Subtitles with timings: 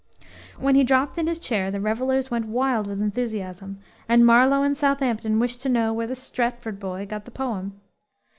[0.57, 3.77] '"_When he dropped in his chair the revelers went wild with enthusiasm,
[4.09, 7.79] and Marlowe and Southampton wished to know where the "Stratford Boy" got the poem!